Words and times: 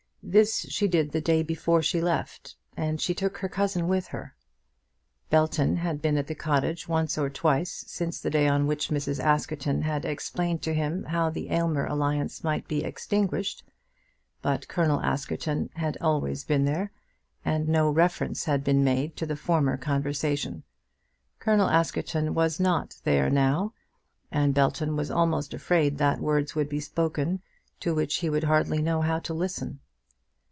This 0.23 0.61
she 0.69 0.87
did 0.87 1.11
the 1.11 1.19
day 1.19 1.43
before 1.43 1.81
she 1.81 1.99
left, 1.99 2.55
and 2.77 3.01
she 3.01 3.13
took 3.13 3.39
her 3.39 3.49
cousin 3.49 3.87
with 3.89 4.07
her. 4.09 4.33
Belton 5.29 5.75
had 5.77 6.01
been 6.01 6.15
at 6.15 6.27
the 6.27 6.35
cottage 6.35 6.87
once 6.87 7.17
or 7.17 7.29
twice 7.29 7.83
since 7.87 8.21
the 8.21 8.29
day 8.29 8.47
on 8.47 8.65
which 8.67 8.87
Mrs. 8.89 9.19
Askerton 9.21 9.81
had 9.81 10.05
explained 10.05 10.61
to 10.61 10.73
him 10.75 11.03
how 11.05 11.31
the 11.31 11.49
Aylmer 11.49 11.85
alliance 11.85 12.45
might 12.45 12.65
be 12.67 12.83
extinguished, 12.85 13.63
but 14.41 14.69
Colonel 14.69 15.01
Askerton 15.01 15.69
had 15.73 15.97
always 15.99 16.45
been 16.45 16.63
there, 16.63 16.93
and 17.43 17.67
no 17.67 17.89
reference 17.89 18.45
had 18.45 18.63
been 18.63 18.85
made 18.85 19.17
to 19.17 19.25
the 19.25 19.35
former 19.35 19.75
conversation. 19.75 20.63
Colonel 21.39 21.67
Askerton 21.67 22.33
was 22.33 22.57
not 22.59 22.95
there 23.03 23.29
now, 23.29 23.73
and 24.31 24.53
Belton 24.53 24.95
was 24.95 25.11
almost 25.11 25.53
afraid 25.53 25.97
that 25.97 26.21
words 26.21 26.55
would 26.55 26.69
be 26.69 26.79
spoken 26.79 27.41
to 27.81 27.93
which 27.95 28.17
he 28.17 28.29
would 28.29 28.45
hardly 28.45 28.81
know 28.81 29.01
how 29.01 29.17
to 29.19 29.33
listen. 29.33 29.79